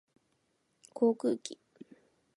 [0.95, 1.59] 航空機